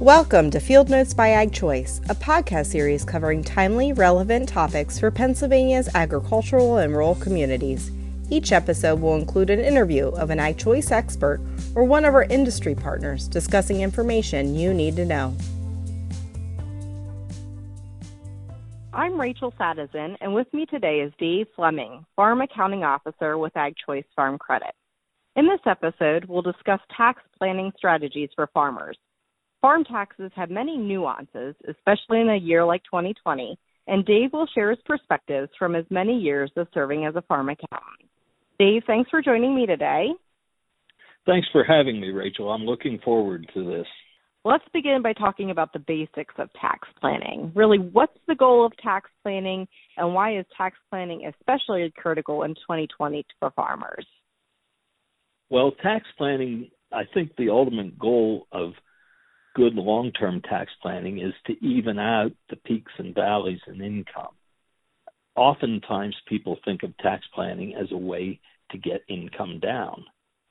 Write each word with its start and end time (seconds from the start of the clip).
Welcome 0.00 0.50
to 0.52 0.60
Field 0.60 0.88
Notes 0.88 1.12
by 1.12 1.28
Ag 1.28 1.52
Choice, 1.52 2.00
a 2.08 2.14
podcast 2.14 2.68
series 2.68 3.04
covering 3.04 3.44
timely, 3.44 3.92
relevant 3.92 4.48
topics 4.48 4.98
for 4.98 5.10
Pennsylvania's 5.10 5.94
agricultural 5.94 6.78
and 6.78 6.94
rural 6.94 7.16
communities. 7.16 7.90
Each 8.30 8.50
episode 8.50 9.02
will 9.02 9.16
include 9.16 9.50
an 9.50 9.60
interview 9.60 10.06
of 10.06 10.30
an 10.30 10.40
Ag 10.40 10.56
Choice 10.56 10.90
expert 10.90 11.38
or 11.74 11.84
one 11.84 12.06
of 12.06 12.14
our 12.14 12.24
industry 12.24 12.74
partners 12.74 13.28
discussing 13.28 13.82
information 13.82 14.54
you 14.54 14.72
need 14.72 14.96
to 14.96 15.04
know. 15.04 15.36
I'm 18.94 19.20
Rachel 19.20 19.52
Sadison, 19.60 20.16
and 20.22 20.34
with 20.34 20.50
me 20.54 20.64
today 20.64 21.00
is 21.00 21.12
Dave 21.18 21.46
Fleming, 21.54 22.06
Farm 22.16 22.40
Accounting 22.40 22.84
Officer 22.84 23.36
with 23.36 23.54
Ag 23.54 23.74
Choice 23.84 24.06
Farm 24.16 24.38
Credit. 24.38 24.74
In 25.36 25.46
this 25.46 25.60
episode, 25.66 26.24
we'll 26.24 26.40
discuss 26.40 26.80
tax 26.96 27.20
planning 27.36 27.70
strategies 27.76 28.30
for 28.34 28.46
farmers. 28.54 28.96
Farm 29.62 29.84
taxes 29.84 30.32
have 30.34 30.50
many 30.50 30.78
nuances, 30.78 31.54
especially 31.68 32.20
in 32.20 32.30
a 32.30 32.36
year 32.36 32.64
like 32.64 32.82
2020, 32.84 33.58
and 33.86 34.06
Dave 34.06 34.32
will 34.32 34.46
share 34.54 34.70
his 34.70 34.78
perspectives 34.86 35.50
from 35.58 35.74
his 35.74 35.84
many 35.90 36.18
years 36.18 36.50
of 36.56 36.66
serving 36.72 37.04
as 37.04 37.14
a 37.14 37.22
farm 37.22 37.50
accountant. 37.50 38.08
Dave, 38.58 38.82
thanks 38.86 39.10
for 39.10 39.20
joining 39.20 39.54
me 39.54 39.66
today. 39.66 40.08
Thanks 41.26 41.46
for 41.52 41.62
having 41.62 42.00
me, 42.00 42.08
Rachel. 42.08 42.50
I'm 42.50 42.62
looking 42.62 42.98
forward 43.04 43.46
to 43.54 43.64
this. 43.64 43.86
Let's 44.44 44.64
begin 44.72 45.02
by 45.02 45.12
talking 45.12 45.50
about 45.50 45.74
the 45.74 45.78
basics 45.78 46.34
of 46.38 46.48
tax 46.58 46.88
planning. 46.98 47.52
Really, 47.54 47.78
what's 47.78 48.16
the 48.26 48.34
goal 48.34 48.64
of 48.64 48.72
tax 48.82 49.10
planning, 49.22 49.68
and 49.98 50.14
why 50.14 50.38
is 50.38 50.46
tax 50.56 50.78
planning 50.88 51.26
especially 51.26 51.92
critical 51.94 52.44
in 52.44 52.54
2020 52.54 53.26
for 53.38 53.50
farmers? 53.50 54.06
Well, 55.50 55.72
tax 55.82 56.06
planning, 56.16 56.70
I 56.90 57.02
think 57.12 57.36
the 57.36 57.50
ultimate 57.50 57.98
goal 57.98 58.46
of 58.52 58.72
good 59.54 59.74
long 59.74 60.12
term 60.12 60.40
tax 60.42 60.70
planning 60.82 61.18
is 61.18 61.34
to 61.46 61.64
even 61.64 61.98
out 61.98 62.32
the 62.48 62.56
peaks 62.56 62.92
and 62.98 63.14
valleys 63.14 63.60
in 63.66 63.80
income. 63.80 64.34
Oftentimes, 65.36 66.16
people 66.28 66.58
think 66.64 66.82
of 66.82 66.96
tax 66.98 67.24
planning 67.34 67.74
as 67.74 67.90
a 67.92 67.96
way 67.96 68.40
to 68.70 68.78
get 68.78 69.02
income 69.08 69.60
down, 69.60 70.04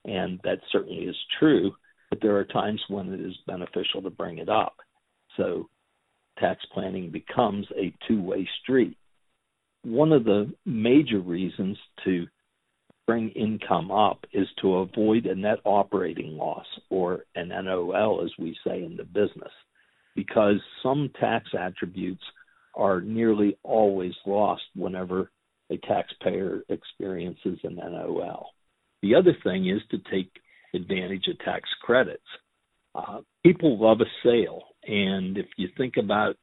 and 0.05 0.39
that 0.43 0.59
certainly 0.71 1.03
is 1.03 1.15
true, 1.39 1.73
but 2.09 2.19
there 2.21 2.37
are 2.37 2.45
times 2.45 2.81
when 2.87 3.13
it 3.13 3.19
is 3.19 3.35
beneficial 3.45 4.01
to 4.01 4.09
bring 4.09 4.39
it 4.39 4.49
up. 4.49 4.75
So, 5.37 5.69
tax 6.39 6.63
planning 6.73 7.11
becomes 7.11 7.67
a 7.77 7.93
two 8.07 8.21
way 8.21 8.47
street. 8.61 8.97
One 9.83 10.11
of 10.11 10.23
the 10.23 10.51
major 10.65 11.19
reasons 11.19 11.77
to 12.05 12.25
bring 13.09 13.29
income 13.29 13.89
up 13.89 14.23
is 14.33 14.47
to 14.61 14.75
avoid 14.75 15.25
a 15.25 15.33
net 15.33 15.57
operating 15.65 16.37
loss 16.37 16.67
or 16.91 17.25
an 17.33 17.47
NOL, 17.47 18.21
as 18.23 18.29
we 18.37 18.55
say 18.63 18.83
in 18.83 18.97
the 18.97 19.03
business, 19.03 19.51
because 20.15 20.57
some 20.83 21.09
tax 21.19 21.47
attributes 21.59 22.21
are 22.75 23.01
nearly 23.01 23.57
always 23.63 24.13
lost 24.27 24.61
whenever 24.75 25.31
a 25.71 25.77
taxpayer 25.77 26.61
experiences 26.69 27.57
an 27.63 27.77
NOL. 27.77 28.51
The 29.01 29.15
other 29.15 29.35
thing 29.43 29.67
is 29.67 29.81
to 29.89 29.97
take 30.11 30.29
advantage 30.75 31.25
of 31.29 31.39
tax 31.39 31.67
credits. 31.81 32.21
Uh, 32.93 33.21
people 33.43 33.79
love 33.81 34.01
a 34.01 34.11
sale, 34.23 34.61
and 34.83 35.35
if 35.35 35.47
you 35.57 35.67
think 35.79 35.97
about 35.97 36.35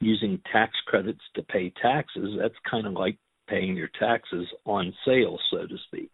using 0.00 0.40
tax 0.50 0.72
credits 0.86 1.20
to 1.34 1.42
pay 1.42 1.74
taxes, 1.82 2.38
that's 2.40 2.54
kind 2.70 2.86
of 2.86 2.94
like 2.94 3.18
paying 3.48 3.76
your 3.76 3.90
taxes 3.98 4.46
on 4.64 4.92
sale, 5.04 5.38
so 5.50 5.66
to 5.66 5.76
speak. 5.86 6.10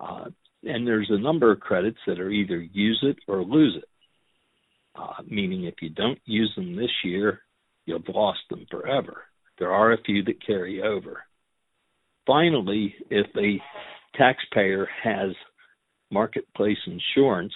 Uh, 0.00 0.26
and 0.64 0.86
there's 0.86 1.10
a 1.10 1.18
number 1.18 1.52
of 1.52 1.60
credits 1.60 1.98
that 2.06 2.20
are 2.20 2.30
either 2.30 2.60
use 2.60 3.00
it 3.02 3.16
or 3.26 3.42
lose 3.42 3.76
it, 3.76 3.88
uh, 4.94 5.22
meaning 5.26 5.64
if 5.64 5.74
you 5.80 5.90
don't 5.90 6.18
use 6.24 6.52
them 6.56 6.76
this 6.76 6.90
year, 7.04 7.40
you've 7.86 8.08
lost 8.08 8.40
them 8.50 8.66
forever. 8.70 9.22
There 9.58 9.72
are 9.72 9.92
a 9.92 10.02
few 10.02 10.22
that 10.24 10.44
carry 10.44 10.82
over. 10.82 11.22
Finally, 12.26 12.94
if 13.10 13.26
a 13.36 13.60
taxpayer 14.16 14.88
has 15.02 15.30
marketplace 16.10 16.78
insurance, 16.86 17.54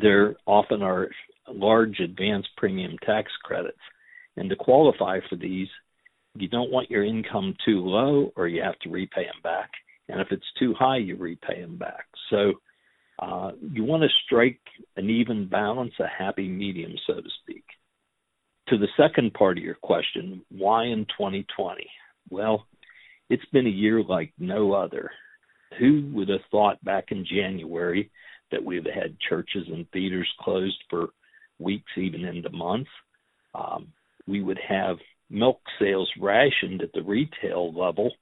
there 0.00 0.36
often 0.46 0.82
are 0.82 1.08
large 1.48 2.00
advance 2.00 2.46
premium 2.56 2.96
tax 3.04 3.30
credits. 3.42 3.78
And 4.36 4.50
to 4.50 4.56
qualify 4.56 5.20
for 5.28 5.36
these, 5.36 5.68
you 6.36 6.48
don't 6.48 6.70
want 6.70 6.90
your 6.90 7.04
income 7.04 7.54
too 7.64 7.80
low 7.80 8.32
or 8.36 8.48
you 8.48 8.62
have 8.62 8.78
to 8.80 8.90
repay 8.90 9.24
them 9.24 9.40
back. 9.42 9.70
And 10.08 10.20
if 10.20 10.28
it's 10.30 10.44
too 10.58 10.74
high, 10.74 10.98
you 10.98 11.16
repay 11.16 11.60
them 11.60 11.78
back. 11.78 12.06
So 12.30 12.54
uh, 13.18 13.52
you 13.72 13.84
want 13.84 14.02
to 14.02 14.08
strike 14.26 14.60
an 14.96 15.08
even 15.08 15.48
balance, 15.48 15.94
a 16.00 16.06
happy 16.06 16.48
medium, 16.48 16.92
so 17.06 17.14
to 17.14 17.28
speak. 17.42 17.64
To 18.68 18.78
the 18.78 18.88
second 18.96 19.34
part 19.34 19.58
of 19.58 19.64
your 19.64 19.76
question, 19.76 20.42
why 20.50 20.86
in 20.86 21.06
2020? 21.06 21.86
Well, 22.30 22.66
it's 23.30 23.44
been 23.52 23.66
a 23.66 23.70
year 23.70 24.02
like 24.02 24.32
no 24.38 24.72
other. 24.72 25.10
Who 25.78 26.10
would 26.14 26.28
have 26.28 26.40
thought 26.50 26.84
back 26.84 27.06
in 27.10 27.26
January 27.26 28.10
that 28.50 28.64
we've 28.64 28.84
had 28.84 29.16
churches 29.28 29.66
and 29.68 29.88
theaters 29.90 30.28
closed 30.40 30.82
for 30.90 31.08
weeks, 31.58 31.90
even 31.96 32.24
into 32.24 32.50
months? 32.50 32.90
Um, 33.54 33.88
we 34.26 34.42
would 34.42 34.58
have 34.66 34.96
milk 35.34 35.60
sales 35.78 36.10
rationed 36.20 36.82
at 36.82 36.92
the 36.92 37.02
retail 37.02 37.72
level, 37.72 38.12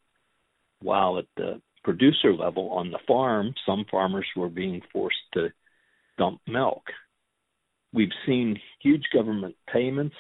while 0.81 1.19
at 1.19 1.27
the 1.37 1.61
producer 1.85 2.33
level 2.33 2.71
on 2.71 2.91
the 2.91 2.99
farm, 3.07 3.55
some 3.67 3.85
farmers 3.91 4.27
were 4.37 4.49
being 4.49 4.81
forced 4.93 5.17
to 5.35 5.49
dump 6.19 6.41
milk. 6.47 6.83
We've 7.93 8.09
seen 8.27 8.59
huge 8.81 9.05
government 9.13 9.55
payments, 9.73 10.17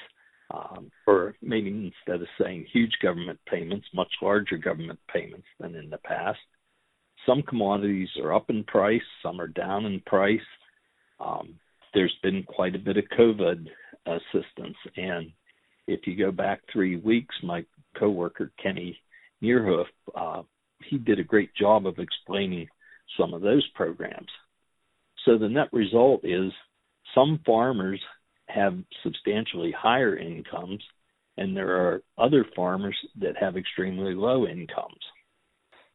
um, 0.52 0.90
or 1.06 1.34
maybe 1.40 1.68
instead 1.70 2.20
of 2.20 2.28
saying 2.40 2.66
huge 2.72 2.92
government 3.02 3.40
payments, 3.46 3.86
much 3.94 4.12
larger 4.20 4.58
government 4.58 4.98
payments 5.12 5.46
than 5.58 5.74
in 5.74 5.88
the 5.88 5.98
past. 5.98 6.40
Some 7.26 7.42
commodities 7.42 8.08
are 8.22 8.34
up 8.34 8.50
in 8.50 8.64
price, 8.64 9.00
some 9.22 9.40
are 9.40 9.48
down 9.48 9.86
in 9.86 10.00
price. 10.00 10.40
Um, 11.20 11.54
there's 11.94 12.16
been 12.22 12.42
quite 12.42 12.74
a 12.74 12.80
bit 12.80 12.96
of 12.96 13.04
COVID 13.18 13.66
assistance, 14.06 14.76
and 14.96 15.32
if 15.92 16.06
you 16.06 16.16
go 16.16 16.32
back 16.32 16.60
three 16.72 16.96
weeks, 16.96 17.34
my 17.42 17.64
coworker 17.98 18.50
Kenny 18.62 18.98
Nearhoof 19.42 19.86
uh, 20.14 20.42
he 20.88 20.98
did 20.98 21.18
a 21.18 21.24
great 21.24 21.54
job 21.54 21.86
of 21.86 21.98
explaining 21.98 22.68
some 23.18 23.34
of 23.34 23.42
those 23.42 23.66
programs. 23.74 24.28
So 25.24 25.38
the 25.38 25.48
net 25.48 25.68
result 25.72 26.24
is 26.24 26.52
some 27.14 27.40
farmers 27.46 28.00
have 28.48 28.76
substantially 29.02 29.72
higher 29.76 30.16
incomes, 30.16 30.82
and 31.36 31.56
there 31.56 31.76
are 31.76 32.02
other 32.18 32.44
farmers 32.56 32.96
that 33.20 33.36
have 33.38 33.56
extremely 33.56 34.14
low 34.14 34.46
incomes. 34.46 35.00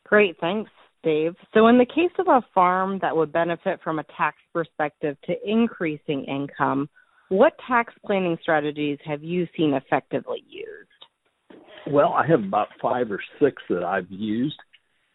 Great, 0.05 0.37
thanks, 0.39 0.71
Dave. 1.03 1.35
So, 1.53 1.67
in 1.67 1.77
the 1.77 1.85
case 1.85 2.11
of 2.17 2.27
a 2.27 2.41
farm 2.55 2.99
that 3.01 3.15
would 3.15 3.31
benefit 3.31 3.79
from 3.83 3.99
a 3.99 4.05
tax 4.15 4.37
perspective 4.53 5.17
to 5.25 5.35
increasing 5.45 6.23
income, 6.23 6.89
what 7.29 7.53
tax 7.67 7.93
planning 8.05 8.37
strategies 8.41 8.99
have 9.05 9.23
you 9.23 9.47
seen 9.55 9.73
effectively 9.73 10.43
used? 10.47 11.61
Well, 11.89 12.13
I 12.13 12.25
have 12.27 12.43
about 12.43 12.67
five 12.81 13.11
or 13.11 13.21
six 13.41 13.61
that 13.69 13.83
I've 13.83 14.09
used. 14.09 14.57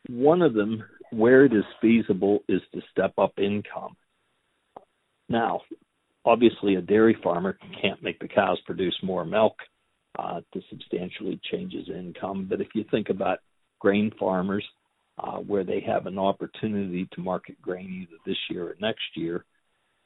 One 0.08 0.42
of 0.42 0.54
them, 0.54 0.82
where 1.10 1.44
it 1.44 1.52
is 1.52 1.64
feasible, 1.80 2.40
is 2.48 2.62
to 2.74 2.80
step 2.90 3.12
up 3.18 3.32
income. 3.38 3.96
Now, 5.28 5.60
obviously, 6.24 6.74
a 6.74 6.82
dairy 6.82 7.16
farmer 7.22 7.58
can't 7.80 8.02
make 8.02 8.18
the 8.18 8.28
cows 8.28 8.58
produce 8.66 8.96
more 9.02 9.24
milk 9.24 9.54
uh, 10.18 10.40
to 10.52 10.60
substantially 10.70 11.40
change 11.50 11.72
his 11.72 11.88
income. 11.88 12.46
But 12.48 12.60
if 12.60 12.68
you 12.74 12.84
think 12.90 13.08
about 13.10 13.38
grain 13.80 14.10
farmers, 14.18 14.64
uh, 15.18 15.38
where 15.38 15.64
they 15.64 15.80
have 15.86 16.06
an 16.06 16.18
opportunity 16.18 17.06
to 17.12 17.20
market 17.20 17.60
grain 17.60 18.02
either 18.02 18.18
this 18.24 18.36
year 18.50 18.68
or 18.68 18.76
next 18.80 19.04
year, 19.14 19.44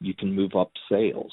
you 0.00 0.14
can 0.14 0.34
move 0.34 0.52
up 0.56 0.70
sales. 0.90 1.32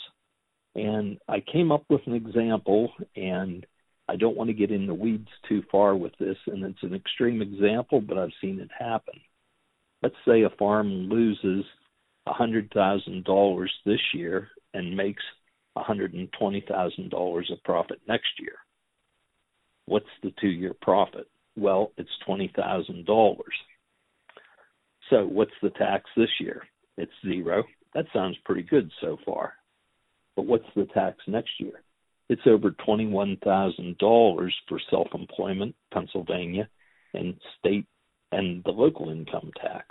And 0.75 1.19
I 1.27 1.39
came 1.39 1.71
up 1.71 1.83
with 1.89 2.01
an 2.07 2.13
example, 2.13 2.91
and 3.15 3.65
I 4.09 4.15
don't 4.15 4.35
want 4.35 4.49
to 4.49 4.55
get 4.55 4.71
in 4.71 4.87
the 4.87 4.93
weeds 4.93 5.29
too 5.47 5.63
far 5.71 5.95
with 5.95 6.13
this, 6.19 6.37
and 6.47 6.63
it's 6.63 6.83
an 6.83 6.95
extreme 6.95 7.41
example, 7.41 8.01
but 8.01 8.17
I've 8.17 8.33
seen 8.41 8.59
it 8.59 8.69
happen. 8.77 9.15
Let's 10.01 10.15
say 10.27 10.43
a 10.43 10.49
farm 10.57 10.87
loses 11.09 11.63
$100,000 12.27 13.67
this 13.85 13.99
year 14.13 14.49
and 14.73 14.97
makes 14.97 15.23
$120,000 15.77 17.51
of 17.51 17.63
profit 17.63 18.01
next 18.07 18.39
year. 18.39 18.55
What's 19.85 20.05
the 20.21 20.33
two 20.39 20.49
year 20.49 20.73
profit? 20.81 21.27
Well, 21.55 21.91
it's 21.97 22.09
$20,000. 22.27 23.37
So, 25.09 25.25
what's 25.25 25.51
the 25.61 25.69
tax 25.71 26.09
this 26.15 26.29
year? 26.39 26.63
It's 26.97 27.11
zero. 27.25 27.63
That 27.93 28.05
sounds 28.13 28.37
pretty 28.45 28.63
good 28.63 28.89
so 29.01 29.17
far. 29.25 29.53
But 30.35 30.45
what's 30.45 30.65
the 30.75 30.85
tax 30.93 31.17
next 31.27 31.51
year? 31.59 31.83
It's 32.29 32.41
over 32.47 32.71
$21,000 32.71 34.51
for 34.67 34.79
self 34.89 35.07
employment, 35.13 35.75
Pennsylvania, 35.93 36.69
and 37.13 37.35
state 37.59 37.85
and 38.31 38.63
the 38.63 38.71
local 38.71 39.09
income 39.09 39.51
tax. 39.61 39.85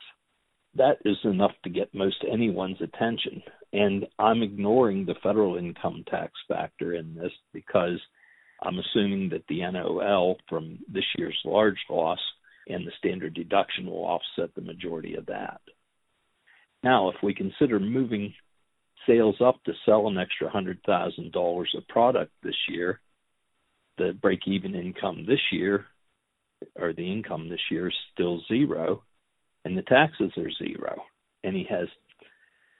that 0.74 0.98
is 1.04 1.18
enough 1.24 1.52
to 1.62 1.70
get 1.70 1.94
most 1.94 2.24
anyone's 2.30 2.80
attention. 2.80 3.42
And 3.72 4.06
I'm 4.18 4.42
ignoring 4.42 5.04
the 5.04 5.14
federal 5.22 5.56
income 5.56 6.04
tax 6.10 6.32
factor 6.48 6.94
in 6.94 7.14
this 7.14 7.32
because 7.52 8.00
I'm 8.62 8.78
assuming 8.78 9.30
that 9.30 9.46
the 9.48 9.60
NOL 9.60 10.38
from 10.48 10.78
this 10.88 11.04
year's 11.16 11.38
large 11.44 11.78
loss 11.90 12.18
and 12.68 12.86
the 12.86 12.92
standard 12.98 13.34
deduction 13.34 13.86
will 13.86 14.04
offset 14.04 14.54
the 14.54 14.62
majority 14.62 15.14
of 15.14 15.26
that. 15.26 15.60
Now, 16.82 17.10
if 17.10 17.16
we 17.22 17.34
consider 17.34 17.78
moving 17.78 18.34
sales 19.06 19.36
up 19.40 19.62
to 19.64 19.72
sell 19.84 20.06
an 20.08 20.18
extra 20.18 20.50
$100,000 20.50 21.74
of 21.76 21.88
product 21.88 22.32
this 22.42 22.56
year, 22.68 23.00
the 23.98 24.12
break 24.20 24.40
even 24.46 24.74
income 24.74 25.24
this 25.26 25.40
year, 25.50 25.86
or 26.76 26.92
the 26.92 27.10
income 27.10 27.48
this 27.48 27.60
year, 27.70 27.88
is 27.88 27.94
still 28.12 28.40
zero, 28.48 29.02
and 29.64 29.76
the 29.76 29.82
taxes 29.82 30.32
are 30.36 30.50
zero. 30.58 31.02
And 31.44 31.56
he 31.56 31.66
has 31.70 31.88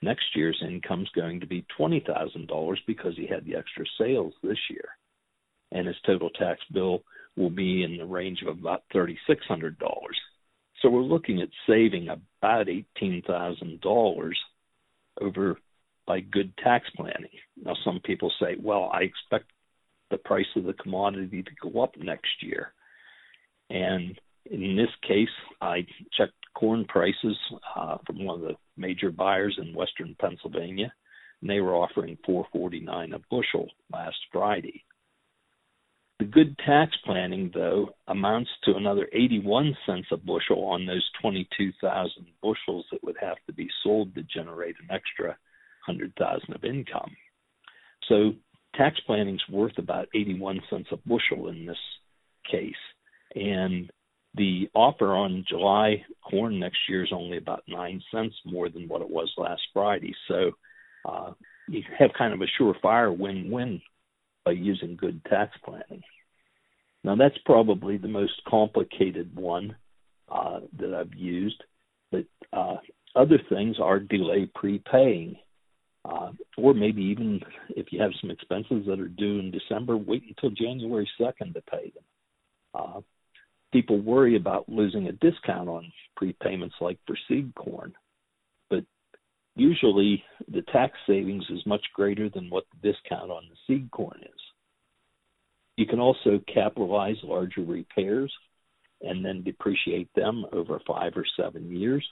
next 0.01 0.35
year's 0.35 0.61
income 0.65 1.01
is 1.01 1.09
going 1.15 1.39
to 1.39 1.47
be 1.47 1.65
$20,000 1.79 2.77
because 2.87 3.15
he 3.15 3.27
had 3.27 3.45
the 3.45 3.55
extra 3.55 3.85
sales 3.97 4.33
this 4.41 4.57
year. 4.69 4.89
And 5.71 5.87
his 5.87 5.95
total 6.05 6.29
tax 6.29 6.61
bill 6.71 7.03
will 7.35 7.49
be 7.49 7.83
in 7.83 7.97
the 7.97 8.05
range 8.05 8.41
of 8.41 8.57
about 8.59 8.83
$3,600. 8.93 9.75
So 10.81 10.89
we're 10.89 11.01
looking 11.01 11.41
at 11.41 11.49
saving 11.67 12.09
about 12.09 12.67
$18,000 12.67 14.31
over 15.21 15.57
by 16.05 16.19
good 16.19 16.55
tax 16.57 16.85
planning. 16.95 17.29
Now, 17.63 17.75
some 17.83 17.99
people 18.03 18.31
say, 18.39 18.55
well, 18.59 18.89
I 18.93 19.01
expect 19.01 19.51
the 20.11 20.17
price 20.17 20.45
of 20.55 20.63
the 20.65 20.73
commodity 20.73 21.43
to 21.43 21.69
go 21.71 21.81
up 21.81 21.95
next 21.97 22.41
year. 22.41 22.73
And 23.69 24.19
in 24.45 24.75
this 24.75 24.89
case, 25.07 25.29
I 25.61 25.85
checked 26.17 26.33
corn 26.53 26.85
prices 26.85 27.37
uh, 27.75 27.97
from 28.05 28.23
one 28.23 28.35
of 28.35 28.47
the 28.47 28.55
major 28.77 29.11
buyers 29.11 29.57
in 29.61 29.73
western 29.73 30.15
Pennsylvania, 30.19 30.93
and 31.41 31.49
they 31.49 31.61
were 31.61 31.75
offering 31.75 32.17
4.49 32.27 33.15
a 33.15 33.19
bushel 33.29 33.69
last 33.91 34.17
Friday. 34.31 34.83
The 36.19 36.25
good 36.25 36.57
tax 36.59 36.91
planning, 37.05 37.51
though, 37.53 37.95
amounts 38.07 38.51
to 38.65 38.75
another 38.75 39.09
81 39.11 39.75
cents 39.85 40.07
a 40.11 40.17
bushel 40.17 40.63
on 40.65 40.85
those 40.85 41.09
22,000 41.21 42.11
bushels 42.41 42.85
that 42.91 43.03
would 43.03 43.17
have 43.19 43.37
to 43.47 43.53
be 43.53 43.67
sold 43.83 44.13
to 44.15 44.23
generate 44.23 44.75
an 44.79 44.89
extra 44.91 45.35
100,000 45.85 46.53
of 46.53 46.63
income. 46.63 47.11
So 48.07 48.33
tax 48.75 48.99
planning 49.05 49.35
is 49.35 49.49
worth 49.49 49.77
about 49.77 50.07
81 50.15 50.61
cents 50.69 50.89
a 50.91 50.97
bushel 50.97 51.49
in 51.49 51.65
this 51.65 51.77
case. 52.49 52.73
And 53.35 53.91
the 54.35 54.69
offer 54.73 55.13
on 55.13 55.45
July 55.47 56.03
corn 56.27 56.59
next 56.59 56.77
year 56.89 57.03
is 57.03 57.11
only 57.11 57.37
about 57.37 57.63
nine 57.67 58.01
cents 58.13 58.35
more 58.45 58.69
than 58.69 58.87
what 58.87 59.01
it 59.01 59.09
was 59.09 59.31
last 59.37 59.61
Friday. 59.73 60.13
So 60.27 60.51
uh, 61.07 61.31
you 61.67 61.83
have 61.97 62.11
kind 62.17 62.33
of 62.33 62.41
a 62.41 62.61
surefire 62.61 63.15
win-win 63.15 63.81
by 64.43 64.51
using 64.51 64.95
good 64.95 65.23
tax 65.25 65.55
planning. 65.63 66.01
Now 67.03 67.15
that's 67.15 67.37
probably 67.45 67.97
the 67.97 68.07
most 68.07 68.33
complicated 68.47 69.35
one 69.35 69.75
uh, 70.31 70.61
that 70.79 70.93
I've 70.93 71.13
used, 71.13 71.61
but 72.11 72.25
uh, 72.51 72.77
other 73.15 73.39
things 73.49 73.77
are 73.79 73.99
delay 73.99 74.49
prepaying 74.55 75.35
uh, 76.05 76.31
or 76.57 76.73
maybe 76.73 77.01
even 77.01 77.39
if 77.69 77.91
you 77.91 78.01
have 78.01 78.11
some 78.19 78.31
expenses 78.31 78.85
that 78.87 78.99
are 78.99 79.07
due 79.07 79.39
in 79.39 79.51
December, 79.51 79.95
wait 79.95 80.23
until 80.27 80.49
January 80.49 81.09
2nd 81.19 81.53
to 81.53 81.61
pay 81.61 81.91
them. 81.95 82.03
Uh, 82.75 83.01
people 83.71 83.99
worry 84.01 84.35
about 84.35 84.67
losing 84.67 85.07
a 85.07 85.11
discount 85.13 85.69
on 85.69 85.91
prepayments 86.21 86.79
like 86.81 86.99
for 87.07 87.15
seed 87.27 87.53
corn, 87.55 87.93
but 88.69 88.83
usually 89.55 90.23
the 90.51 90.61
tax 90.73 90.97
savings 91.07 91.45
is 91.49 91.65
much 91.65 91.85
greater 91.93 92.29
than 92.29 92.49
what 92.49 92.65
the 92.71 92.91
discount 92.91 93.31
on 93.31 93.43
the 93.49 93.55
seed 93.67 93.89
corn 93.91 94.19
is. 94.21 94.41
You 95.77 95.85
can 95.87 95.99
also 95.99 96.39
capitalize 96.53 97.15
larger 97.23 97.61
repairs 97.61 98.31
and 99.01 99.23
then 99.23 99.43
depreciate 99.43 100.09
them 100.15 100.45
over 100.53 100.79
five 100.85 101.13
or 101.15 101.25
seven 101.37 101.75
years. 101.75 102.05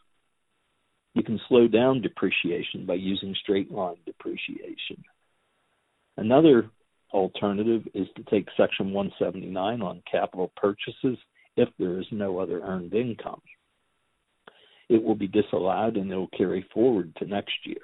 You 1.13 1.23
can 1.23 1.39
slow 1.49 1.67
down 1.67 2.01
depreciation 2.01 2.85
by 2.85 2.95
using 2.95 3.35
straight 3.41 3.71
line 3.71 3.97
depreciation. 4.05 5.03
Another 6.17 6.69
alternative 7.13 7.87
is 7.93 8.07
to 8.15 8.23
take 8.23 8.47
Section 8.55 8.93
179 8.93 9.81
on 9.81 10.01
capital 10.09 10.51
purchases 10.55 11.17
if 11.57 11.69
there 11.77 11.99
is 11.99 12.05
no 12.11 12.39
other 12.39 12.61
earned 12.61 12.93
income. 12.93 13.41
It 14.89 15.03
will 15.03 15.15
be 15.15 15.27
disallowed 15.27 15.97
and 15.97 16.11
it 16.11 16.15
will 16.15 16.29
carry 16.37 16.65
forward 16.73 17.15
to 17.17 17.25
next 17.25 17.53
year. 17.65 17.81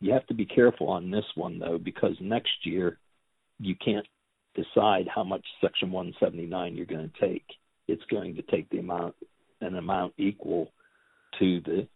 You 0.00 0.12
have 0.12 0.26
to 0.28 0.34
be 0.34 0.46
careful 0.46 0.88
on 0.88 1.10
this 1.10 1.24
one 1.34 1.58
though, 1.58 1.78
because 1.78 2.16
next 2.20 2.64
year 2.64 2.98
you 3.58 3.74
can't 3.74 4.06
decide 4.54 5.08
how 5.12 5.24
much 5.24 5.44
Section 5.60 5.90
179 5.90 6.76
you're 6.76 6.86
going 6.86 7.10
to 7.10 7.26
take. 7.26 7.46
It's 7.86 8.04
going 8.10 8.36
to 8.36 8.42
take 8.42 8.68
the 8.70 8.78
amount 8.78 9.14
an 9.60 9.76
amount 9.76 10.14
equal 10.18 10.70
to 11.38 11.60
the 11.62 11.88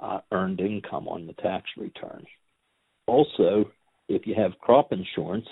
uh, 0.00 0.20
earned 0.32 0.60
income 0.60 1.08
on 1.08 1.26
the 1.26 1.32
tax 1.34 1.64
return. 1.76 2.24
Also, 3.06 3.70
if 4.08 4.26
you 4.26 4.34
have 4.34 4.52
crop 4.60 4.92
insurance, 4.92 5.46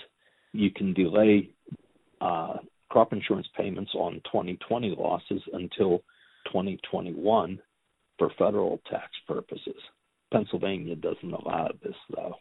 you 0.53 0.71
can 0.71 0.93
delay 0.93 1.49
uh, 2.21 2.57
crop 2.89 3.13
insurance 3.13 3.47
payments 3.57 3.91
on 3.95 4.21
2020 4.25 4.95
losses 4.97 5.41
until 5.53 5.99
2021 6.47 7.59
for 8.17 8.29
federal 8.37 8.79
tax 8.89 9.09
purposes. 9.27 9.75
Pennsylvania 10.31 10.95
doesn't 10.95 11.33
allow 11.33 11.69
this, 11.83 11.95
though. 12.15 12.35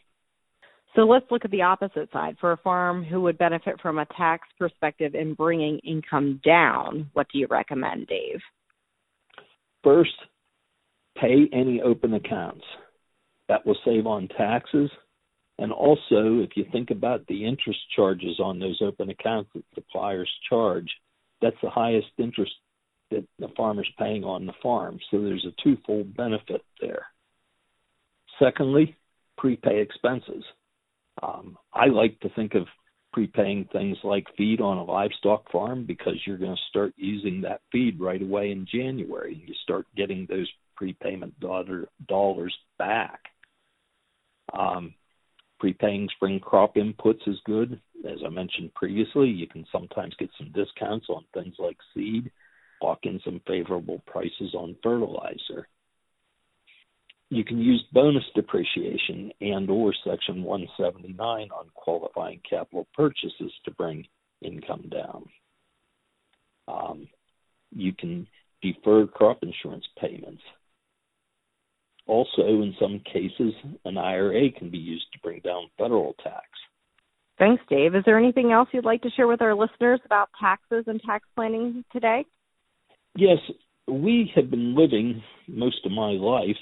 So 0.94 1.02
let's 1.02 1.26
look 1.30 1.44
at 1.44 1.50
the 1.50 1.62
opposite 1.62 2.10
side. 2.12 2.36
For 2.40 2.52
a 2.52 2.56
farm 2.58 3.04
who 3.04 3.20
would 3.22 3.36
benefit 3.36 3.80
from 3.80 3.98
a 3.98 4.06
tax 4.16 4.46
perspective 4.58 5.14
in 5.14 5.34
bringing 5.34 5.80
income 5.80 6.40
down, 6.44 7.10
what 7.14 7.26
do 7.32 7.38
you 7.38 7.48
recommend, 7.50 8.06
Dave? 8.06 8.40
First, 9.82 10.14
pay 11.16 11.48
any 11.52 11.80
open 11.80 12.14
accounts. 12.14 12.64
That 13.48 13.66
will 13.66 13.76
save 13.84 14.06
on 14.06 14.28
taxes. 14.28 14.90
And 15.58 15.70
also, 15.72 16.40
if 16.40 16.56
you 16.56 16.64
think 16.72 16.90
about 16.90 17.26
the 17.26 17.44
interest 17.44 17.78
charges 17.94 18.40
on 18.40 18.58
those 18.58 18.80
open 18.82 19.10
accounts 19.10 19.50
that 19.54 19.64
suppliers 19.74 20.30
charge, 20.48 20.90
that's 21.40 21.56
the 21.62 21.70
highest 21.70 22.08
interest 22.18 22.52
that 23.10 23.24
the 23.38 23.48
farmer's 23.56 23.90
paying 23.98 24.24
on 24.24 24.46
the 24.46 24.54
farm. 24.62 24.98
So 25.10 25.20
there's 25.20 25.46
a 25.46 25.62
twofold 25.62 26.16
benefit 26.16 26.62
there. 26.80 27.06
Secondly, 28.38 28.96
prepay 29.38 29.80
expenses. 29.80 30.42
Um, 31.22 31.56
I 31.72 31.86
like 31.86 32.18
to 32.20 32.28
think 32.30 32.54
of 32.54 32.66
prepaying 33.12 33.68
things 33.72 33.96
like 34.02 34.26
feed 34.36 34.60
on 34.60 34.78
a 34.78 34.84
livestock 34.84 35.50
farm 35.52 35.84
because 35.86 36.14
you're 36.26 36.38
going 36.38 36.56
to 36.56 36.62
start 36.68 36.92
using 36.96 37.42
that 37.42 37.60
feed 37.70 38.00
right 38.00 38.20
away 38.20 38.50
in 38.50 38.66
January. 38.66 39.40
You 39.46 39.54
start 39.62 39.86
getting 39.96 40.26
those 40.28 40.50
prepayment 40.76 41.38
dollar, 41.40 41.88
dollars 42.08 42.54
back. 42.78 43.20
Um, 44.52 44.94
prepaying 45.58 46.08
spring 46.14 46.40
crop 46.40 46.76
inputs 46.76 47.26
is 47.26 47.38
good. 47.44 47.80
As 48.08 48.18
I 48.24 48.28
mentioned 48.28 48.74
previously, 48.74 49.28
you 49.28 49.46
can 49.46 49.64
sometimes 49.72 50.14
get 50.18 50.30
some 50.38 50.52
discounts 50.52 51.06
on 51.08 51.24
things 51.32 51.54
like 51.58 51.78
seed, 51.94 52.30
lock 52.82 53.00
in 53.04 53.20
some 53.24 53.40
favorable 53.46 54.02
prices 54.06 54.54
on 54.54 54.76
fertilizer. 54.82 55.68
You 57.30 57.44
can 57.44 57.60
use 57.60 57.82
bonus 57.92 58.24
depreciation 58.34 59.32
and 59.40 59.68
or 59.70 59.92
section 60.06 60.44
179 60.44 61.18
on 61.50 61.70
qualifying 61.74 62.40
capital 62.48 62.86
purchases 62.94 63.52
to 63.64 63.70
bring 63.72 64.06
income 64.42 64.90
down. 64.90 65.24
Um, 66.68 67.08
you 67.74 67.92
can 67.92 68.26
defer 68.62 69.06
crop 69.06 69.42
insurance 69.42 69.84
payments. 70.00 70.42
Also, 72.14 72.42
in 72.42 72.72
some 72.78 73.00
cases, 73.12 73.52
an 73.84 73.98
IRA 73.98 74.48
can 74.52 74.70
be 74.70 74.78
used 74.78 75.06
to 75.12 75.18
bring 75.18 75.40
down 75.40 75.64
federal 75.76 76.14
tax. 76.22 76.46
Thanks, 77.40 77.60
Dave. 77.68 77.96
Is 77.96 78.04
there 78.06 78.20
anything 78.20 78.52
else 78.52 78.68
you'd 78.70 78.84
like 78.84 79.02
to 79.02 79.10
share 79.16 79.26
with 79.26 79.42
our 79.42 79.52
listeners 79.52 79.98
about 80.06 80.28
taxes 80.40 80.84
and 80.86 81.02
tax 81.04 81.26
planning 81.34 81.84
today? 81.90 82.24
Yes, 83.16 83.38
we 83.88 84.30
have 84.36 84.48
been 84.48 84.76
living 84.76 85.24
most 85.48 85.84
of 85.84 85.90
my 85.90 86.12
life 86.12 86.56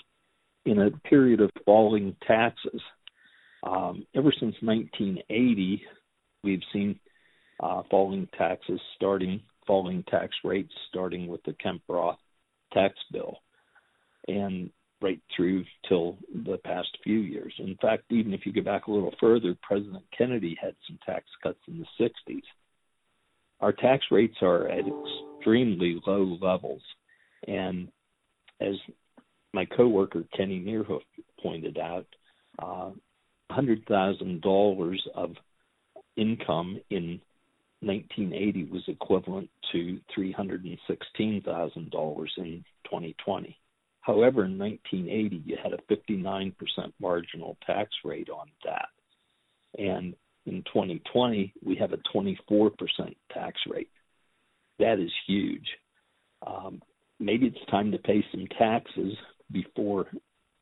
in 0.64 0.80
a 0.80 0.90
period 1.06 1.42
of 1.42 1.50
falling 1.66 2.16
taxes. 2.26 2.80
Um, 3.62 4.06
ever 4.16 4.32
since 4.32 4.54
1980, 4.62 5.82
we've 6.42 6.62
seen 6.72 6.98
uh, 7.60 7.82
falling 7.90 8.26
taxes 8.38 8.80
starting, 8.96 9.42
falling 9.66 10.02
tax 10.08 10.34
rates 10.44 10.72
starting 10.88 11.26
with 11.26 11.42
the 11.42 11.52
Kemp-Roth 11.62 12.16
tax 12.72 12.94
bill. 13.12 13.36
And 14.26 14.70
right 15.02 15.20
through 15.34 15.64
till 15.88 16.16
the 16.46 16.58
past 16.58 16.88
few 17.02 17.18
years. 17.18 17.52
In 17.58 17.76
fact, 17.80 18.04
even 18.10 18.32
if 18.32 18.46
you 18.46 18.52
go 18.52 18.62
back 18.62 18.86
a 18.86 18.90
little 18.90 19.14
further, 19.20 19.56
President 19.62 20.04
Kennedy 20.16 20.56
had 20.60 20.74
some 20.86 20.98
tax 21.04 21.24
cuts 21.42 21.58
in 21.68 21.78
the 21.78 22.04
60s. 22.04 22.42
Our 23.60 23.72
tax 23.72 24.06
rates 24.10 24.36
are 24.42 24.68
at 24.68 24.84
extremely 24.86 26.00
low 26.06 26.38
levels, 26.40 26.82
and 27.46 27.88
as 28.60 28.74
my 29.52 29.64
coworker 29.64 30.24
Kenny 30.36 30.60
Nearhoof 30.60 31.02
pointed 31.42 31.78
out, 31.78 32.06
uh, 32.58 32.90
$100,000 33.50 34.98
of 35.14 35.34
income 36.16 36.80
in 36.90 37.20
1980 37.80 38.64
was 38.64 38.82
equivalent 38.86 39.48
to 39.72 39.98
$316,000 40.16 42.28
in 42.38 42.64
2020. 42.84 43.58
However, 44.02 44.44
in 44.44 44.58
1980, 44.58 45.42
you 45.46 45.56
had 45.62 45.72
a 45.72 45.78
59% 45.90 46.54
marginal 47.00 47.56
tax 47.64 47.90
rate 48.04 48.28
on 48.28 48.48
that. 48.64 48.88
And 49.78 50.14
in 50.44 50.64
2020, 50.64 51.54
we 51.64 51.76
have 51.76 51.92
a 51.92 51.98
24% 52.14 52.72
tax 53.32 53.60
rate. 53.68 53.90
That 54.80 54.98
is 54.98 55.10
huge. 55.26 55.66
Um, 56.44 56.82
maybe 57.20 57.46
it's 57.46 57.70
time 57.70 57.92
to 57.92 57.98
pay 57.98 58.24
some 58.32 58.46
taxes 58.58 59.14
before 59.52 60.06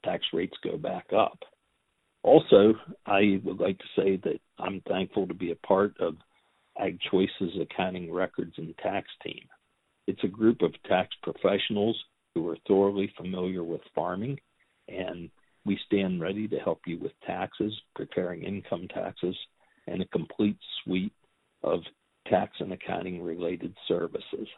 tax 0.05 0.25
rates 0.35 0.57
go 0.63 0.77
back 0.77 1.07
up. 1.17 1.39
Also, 2.23 2.75
I 3.07 3.41
would 3.43 3.59
like 3.59 3.79
to 3.79 3.85
say 3.97 4.17
that 4.17 4.39
I'm 4.59 4.83
thankful 4.87 5.27
to 5.27 5.35
be 5.35 5.53
a 5.53 5.67
part 5.67 5.95
of 5.99 6.17
Ag 6.79 6.99
Choice's 7.11 7.59
accounting 7.59 8.13
records 8.13 8.53
and 8.59 8.77
tax 8.79 9.09
team. 9.25 9.49
It's 10.07 10.23
a 10.25 10.29
group 10.29 10.61
of 10.61 10.75
tax 10.87 11.09
professionals 11.23 11.97
who 12.35 12.49
are 12.49 12.57
thoroughly 12.67 13.13
familiar 13.17 13.65
with 13.65 13.81
farming, 13.95 14.39
and 14.89 15.31
we 15.65 15.79
stand 15.87 16.21
ready 16.21 16.49
to 16.49 16.59
help 16.59 16.81
you 16.87 16.99
with 16.99 17.13
taxes, 17.27 17.73
preparing 17.95 18.43
income 18.43 18.89
taxes, 18.93 19.37
and 19.87 20.03
a 20.03 20.07
complete 20.07 20.57
suite 20.83 21.13
of 21.63 21.81
tax 22.29 22.53
and 22.61 22.73
accounting 22.73 23.23
related 23.23 23.75
services. 23.89 24.49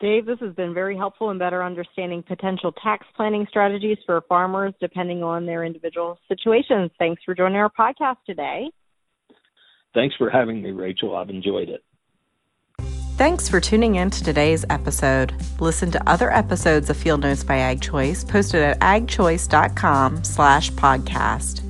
Dave, 0.00 0.24
this 0.24 0.38
has 0.40 0.54
been 0.54 0.72
very 0.72 0.96
helpful 0.96 1.30
in 1.30 1.38
better 1.38 1.62
understanding 1.62 2.22
potential 2.22 2.72
tax 2.82 3.06
planning 3.14 3.46
strategies 3.50 3.98
for 4.06 4.22
farmers 4.28 4.72
depending 4.80 5.22
on 5.22 5.44
their 5.44 5.62
individual 5.62 6.18
situations. 6.26 6.90
Thanks 6.98 7.22
for 7.24 7.34
joining 7.34 7.58
our 7.58 7.70
podcast 7.78 8.16
today. 8.24 8.70
Thanks 9.92 10.14
for 10.16 10.30
having 10.30 10.62
me, 10.62 10.70
Rachel. 10.70 11.16
I've 11.16 11.28
enjoyed 11.28 11.68
it. 11.68 11.84
Thanks 13.20 13.50
for 13.50 13.60
tuning 13.60 13.96
in 13.96 14.08
to 14.08 14.24
today's 14.24 14.64
episode. 14.70 15.34
Listen 15.60 15.90
to 15.90 16.08
other 16.08 16.32
episodes 16.32 16.88
of 16.88 16.96
Field 16.96 17.20
Notes 17.20 17.44
by 17.44 17.58
Ag 17.58 17.82
Choice 17.82 18.24
posted 18.24 18.62
at 18.62 18.80
agchoice.com 18.80 20.24
slash 20.24 20.72
podcast. 20.72 21.69